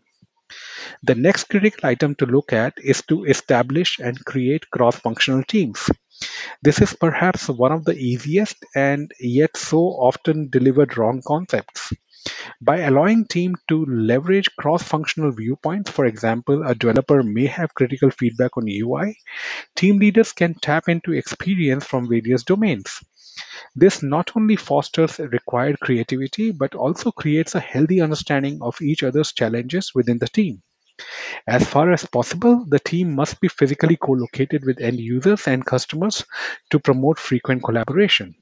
The 1.03 1.15
next 1.15 1.45
critical 1.45 1.87
item 1.89 2.15
to 2.15 2.25
look 2.25 2.51
at 2.53 2.73
is 2.77 3.01
to 3.07 3.23
establish 3.25 3.99
and 3.99 4.23
create 4.25 4.69
cross 4.69 4.97
functional 4.97 5.43
teams. 5.43 5.89
This 6.61 6.81
is 6.81 6.93
perhaps 6.93 7.47
one 7.47 7.71
of 7.71 7.85
the 7.85 7.95
easiest 7.95 8.57
and 8.75 9.11
yet 9.19 9.57
so 9.57 9.79
often 9.79 10.49
delivered 10.49 10.97
wrong 10.97 11.21
concepts. 11.25 11.93
By 12.61 12.79
allowing 12.79 13.25
team 13.25 13.55
to 13.67 13.85
leverage 13.85 14.49
cross-functional 14.55 15.31
viewpoints, 15.31 15.91
for 15.91 16.05
example, 16.05 16.63
a 16.65 16.73
developer 16.73 17.21
may 17.21 17.45
have 17.47 17.73
critical 17.73 18.09
feedback 18.09 18.57
on 18.57 18.67
UI, 18.67 19.17
team 19.75 19.99
leaders 19.99 20.31
can 20.31 20.53
tap 20.55 20.87
into 20.87 21.11
experience 21.11 21.85
from 21.85 22.09
various 22.09 22.43
domains. 22.43 23.03
This 23.75 24.01
not 24.01 24.31
only 24.35 24.55
fosters 24.55 25.19
required 25.19 25.79
creativity, 25.79 26.51
but 26.51 26.75
also 26.75 27.11
creates 27.11 27.55
a 27.55 27.59
healthy 27.59 27.99
understanding 28.01 28.59
of 28.61 28.81
each 28.81 29.03
other's 29.03 29.33
challenges 29.33 29.93
within 29.93 30.17
the 30.17 30.29
team. 30.29 30.63
As 31.45 31.67
far 31.67 31.91
as 31.91 32.05
possible, 32.05 32.65
the 32.65 32.79
team 32.79 33.13
must 33.13 33.41
be 33.41 33.49
physically 33.49 33.97
co-located 33.97 34.63
with 34.65 34.79
end 34.79 34.99
users 34.99 35.47
and 35.47 35.65
customers 35.65 36.23
to 36.69 36.79
promote 36.79 37.19
frequent 37.19 37.63
collaboration. 37.63 38.35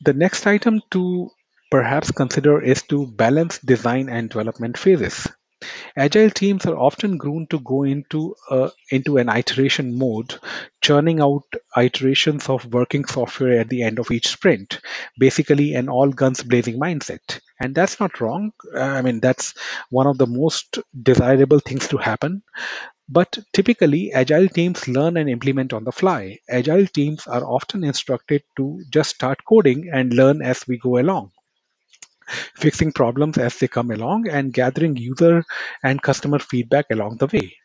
The 0.00 0.14
next 0.14 0.46
item 0.46 0.80
to 0.92 1.30
perhaps 1.74 2.12
consider 2.12 2.62
is 2.62 2.82
to 2.82 3.04
balance 3.04 3.58
design 3.58 4.08
and 4.08 4.30
development 4.30 4.78
phases. 4.78 5.26
Agile 5.96 6.30
teams 6.30 6.66
are 6.66 6.78
often 6.78 7.16
grown 7.16 7.48
to 7.48 7.58
go 7.58 7.82
into 7.82 8.36
uh, 8.48 8.70
into 8.92 9.16
an 9.16 9.28
iteration 9.28 9.98
mode, 9.98 10.38
churning 10.80 11.20
out 11.20 11.42
iterations 11.76 12.48
of 12.48 12.72
working 12.72 13.04
software 13.04 13.58
at 13.58 13.68
the 13.68 13.82
end 13.82 13.98
of 13.98 14.12
each 14.12 14.28
sprint. 14.28 14.78
Basically, 15.18 15.74
an 15.74 15.88
all 15.88 16.12
guns 16.12 16.44
blazing 16.44 16.78
mindset, 16.78 17.40
and 17.58 17.74
that's 17.74 17.98
not 17.98 18.20
wrong. 18.20 18.52
I 18.72 19.02
mean, 19.02 19.18
that's 19.18 19.54
one 19.90 20.06
of 20.06 20.16
the 20.16 20.28
most 20.28 20.78
desirable 21.10 21.58
things 21.58 21.88
to 21.88 21.96
happen. 21.96 22.44
But 23.08 23.36
typically, 23.52 24.12
agile 24.12 24.48
teams 24.48 24.86
learn 24.86 25.16
and 25.16 25.28
implement 25.28 25.72
on 25.72 25.82
the 25.82 25.98
fly. 26.00 26.38
Agile 26.48 26.86
teams 26.86 27.26
are 27.26 27.44
often 27.44 27.82
instructed 27.82 28.44
to 28.58 28.80
just 28.90 29.16
start 29.16 29.44
coding 29.44 29.90
and 29.92 30.14
learn 30.14 30.40
as 30.40 30.68
we 30.68 30.78
go 30.78 30.98
along 30.98 31.32
fixing 32.54 32.92
problems 32.92 33.38
as 33.38 33.58
they 33.58 33.68
come 33.68 33.90
along, 33.90 34.28
and 34.28 34.52
gathering 34.52 34.96
user 34.96 35.44
and 35.82 36.02
customer 36.02 36.38
feedback 36.38 36.86
along 36.90 37.16
the 37.18 37.26
way. 37.26 37.56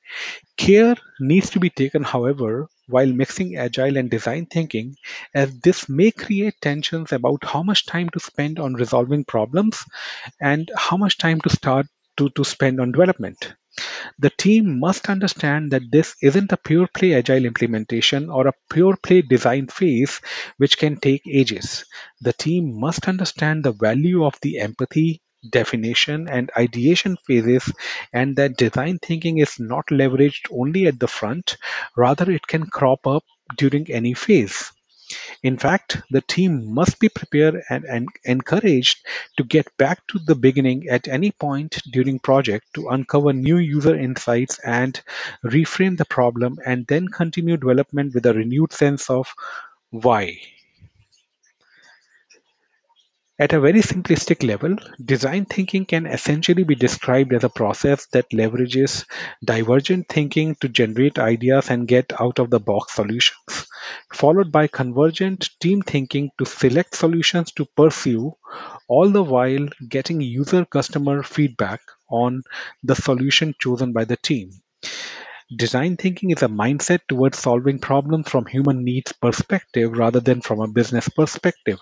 Care 0.58 0.96
needs 1.20 1.50
to 1.51 1.60
be 1.60 1.70
taken, 1.70 2.04
however, 2.04 2.68
while 2.88 3.08
mixing 3.08 3.56
agile 3.58 3.98
and 3.98 4.10
design 4.10 4.46
thinking, 4.46 4.96
as 5.34 5.60
this 5.60 5.89
may 5.89 6.12
create 6.12 6.56
tensions 6.62 7.12
about 7.12 7.44
how 7.46 7.63
much 7.63 7.86
time 7.86 8.10
to 8.10 8.20
spend 8.20 8.60
on 8.60 8.74
resolving 8.75 9.25
problems 9.25 9.84
and 10.42 10.72
how 10.75 10.98
much 10.98 11.18
time 11.18 11.42
to 11.42 11.50
start 11.50 11.88
to, 12.18 12.30
to 12.32 12.44
spend 12.44 12.80
on 12.82 12.92
development. 12.92 13.54
The 14.20 14.29
team 14.29 14.79
must 14.79 15.10
understand 15.10 15.72
that 15.72 15.91
this 15.91 16.15
isn't 16.22 16.51
a 16.51 16.58
pure 16.58 16.88
play 16.88 17.13
agile 17.15 17.46
implementation 17.46 18.29
or 18.29 18.48
a 18.48 18.53
pure 18.72 18.96
play 18.96 19.22
design 19.22 19.68
phase 19.68 20.22
which 20.58 20.77
can 20.77 20.98
take 20.98 21.24
ages. 21.27 21.86
The 22.22 22.34
team 22.34 22.79
must 22.79 23.08
understand 23.08 23.63
the 23.63 23.72
value 23.74 24.25
of 24.25 24.39
the 24.41 24.60
empathy, 24.60 25.22
definition, 25.50 26.27
and 26.29 26.51
ideation 26.58 27.18
phases, 27.27 27.72
and 28.13 28.36
that 28.38 28.58
design 28.58 29.00
thinking 29.00 29.38
is 29.39 29.60
not 29.60 29.88
leveraged 29.88 30.48
only 30.51 30.88
at 30.88 31.00
the 31.00 31.08
front, 31.08 31.58
rather, 31.96 32.29
it 32.32 32.48
can 32.48 32.65
crop 32.68 33.08
up 33.08 33.24
during 33.58 33.89
any 33.91 34.13
phase. 34.13 34.72
In 35.44 35.58
fact, 35.58 35.98
the 36.12 36.22
team 36.22 36.74
must 36.74 37.00
be 37.00 37.10
prepared 37.10 37.63
and, 37.70 38.08
encouraged 38.24 39.05
to 39.38 39.44
get 39.44 39.75
back 39.77 40.05
to 40.07 40.20
the 40.20 40.36
beginning 40.36 40.88
at 40.90 41.07
any 41.07 41.31
point 41.31 41.81
during 41.92 42.20
project 42.20 42.66
to 42.75 42.90
uncover 42.90 43.33
new 43.33 43.57
user 43.57 43.96
insights 43.96 44.60
and 44.60 45.01
reframe 45.44 45.98
the 45.98 46.05
problem 46.05 46.60
and 46.66 46.86
then 46.88 47.07
continue 47.07 47.57
development 47.57 48.14
with 48.14 48.25
a 48.25 48.33
renewed 48.33 48.74
sense 48.74 49.10
of 49.10 49.33
why. 49.92 50.40
At 53.40 53.54
a 53.54 53.60
very 53.62 53.80
simplistic 53.80 54.46
level, 54.46 54.75
design 55.04 55.46
thinking 55.46 55.86
can 55.86 56.06
essentially 56.06 56.66
be 56.66 56.75
described 56.75 57.32
as 57.32 57.46
a 57.46 57.50
process 57.50 58.06
that 58.08 58.30
leverages 58.32 59.06
divergent 59.42 60.10
thinking 60.10 60.56
to 60.56 60.68
generate 60.68 61.18
ideas 61.18 61.70
and 61.70 61.88
get 61.88 62.12
out 62.20 62.40
of 62.40 62.50
the 62.50 62.60
box 62.60 62.96
solutions, 62.96 63.66
followed 64.12 64.52
by 64.52 64.68
convergent 64.68 65.52
team 65.62 65.82
thinking 65.82 66.32
to 66.38 66.44
select 66.44 66.96
solutions 66.96 67.54
to 67.54 67.64
pursue, 67.78 68.36
all 68.90 69.10
the 69.10 69.24
while 69.24 69.70
getting 69.88 70.20
user 70.20 70.66
customer 70.66 71.24
feedback 71.24 71.80
on 72.10 72.44
the 72.84 72.96
solution 72.96 73.56
chosen 73.58 73.94
by 73.94 74.04
the 74.04 74.18
team. 74.18 74.52
Design 75.56 75.98
thinking 75.98 76.30
is 76.30 76.44
a 76.44 76.48
mindset 76.48 77.00
towards 77.08 77.40
solving 77.40 77.80
problems 77.80 78.30
from 78.30 78.46
human 78.46 78.84
needs 78.84 79.14
perspective 79.14 79.94
rather 79.94 80.20
than 80.20 80.42
from 80.42 80.60
a 80.60 80.68
business 80.68 81.10
perspective. 81.10 81.80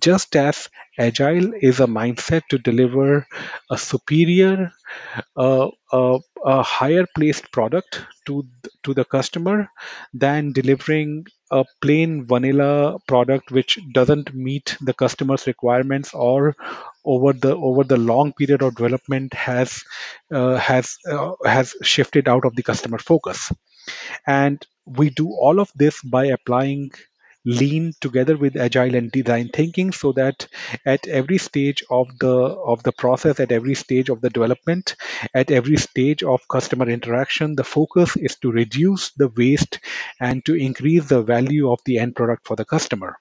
Just 0.00 0.34
as 0.34 0.68
agile 0.98 1.52
is 1.60 1.80
a 1.80 1.86
mindset 1.86 2.42
to 2.50 2.58
deliver 2.58 3.26
a 3.70 3.78
superior, 3.78 4.72
uh, 5.36 5.68
uh, 5.92 6.18
a 6.44 6.62
higher 6.62 7.06
placed 7.14 7.50
product 7.52 8.04
to 8.26 8.44
to 8.84 8.94
the 8.94 9.04
customer 9.04 9.68
than 10.12 10.52
delivering 10.52 11.26
a 11.50 11.64
plain 11.80 12.26
vanilla 12.26 12.98
product 13.08 13.50
which 13.50 13.78
doesn't 13.92 14.34
meet 14.34 14.76
the 14.80 14.94
customer's 14.94 15.46
requirements 15.46 16.12
or 16.14 16.54
over 17.04 17.32
the 17.32 17.54
over 17.56 17.84
the 17.84 17.96
long 17.96 18.32
period 18.32 18.62
of 18.62 18.74
development 18.76 19.34
has 19.34 19.84
uh, 20.32 20.56
has 20.56 20.98
uh, 21.10 21.32
has 21.44 21.74
shifted 21.82 22.28
out 22.28 22.44
of 22.44 22.54
the 22.56 22.62
customer 22.62 22.98
focus. 22.98 23.52
And 24.26 24.64
we 24.86 25.10
do 25.10 25.28
all 25.32 25.60
of 25.60 25.70
this 25.74 26.02
by 26.02 26.26
applying 26.26 26.90
lean 27.44 27.92
together 28.00 28.36
with 28.36 28.56
agile 28.56 28.94
and 28.94 29.10
design 29.12 29.48
thinking 29.52 29.92
so 29.92 30.12
that 30.12 30.46
at 30.84 31.06
every 31.08 31.38
stage 31.38 31.82
of 31.90 32.06
the 32.18 32.32
of 32.34 32.82
the 32.82 32.92
process 32.92 33.40
at 33.40 33.52
every 33.52 33.74
stage 33.74 34.08
of 34.08 34.20
the 34.20 34.30
development 34.30 34.96
at 35.34 35.50
every 35.50 35.76
stage 35.76 36.22
of 36.22 36.46
customer 36.48 36.88
interaction 36.88 37.54
the 37.56 37.64
focus 37.64 38.16
is 38.16 38.36
to 38.36 38.50
reduce 38.50 39.10
the 39.12 39.28
waste 39.28 39.78
and 40.20 40.44
to 40.44 40.54
increase 40.54 41.06
the 41.08 41.22
value 41.22 41.70
of 41.70 41.78
the 41.86 41.98
end 41.98 42.14
product 42.16 42.46
for 42.46 42.56
the 42.56 42.64
customer. 42.64 43.16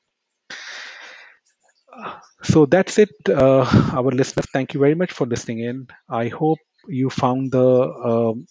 So 2.43 2.65
that's 2.65 2.97
it 2.99 3.09
uh, 3.29 3.63
our 3.93 4.12
listeners. 4.12 4.45
Thank 4.51 4.73
you 4.73 4.79
very 4.79 4.95
much 4.95 5.12
for 5.12 5.25
listening 5.25 5.59
in. 5.59 5.88
I 6.09 6.27
hope 6.27 6.59
you 6.88 7.09
found 7.09 7.51
the 7.51 7.69
um, 8.09 8.45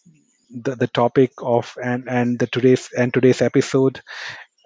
the, 0.51 0.77
the 0.77 0.87
topic 0.87 1.33
of 1.43 1.77
and 1.83 2.09
and 2.09 2.39
the 2.39 2.47
today's 2.47 2.89
and 2.97 3.13
today's 3.13 3.43
episode 3.43 4.01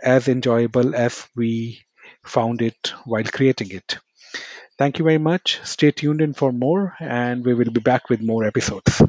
as 0.02 0.28
enjoyable 0.28 0.94
as 0.94 1.26
we 1.36 1.80
found 2.24 2.62
it 2.62 2.92
while 3.04 3.24
creating 3.24 3.70
it. 3.72 3.98
Thank 4.78 4.98
you 4.98 5.04
very 5.04 5.18
much. 5.18 5.60
Stay 5.64 5.90
tuned 5.90 6.20
in 6.22 6.34
for 6.34 6.52
more, 6.52 6.94
and 7.00 7.44
we 7.44 7.54
will 7.54 7.70
be 7.70 7.80
back 7.80 8.08
with 8.10 8.20
more 8.22 8.44
episodes. 8.44 9.02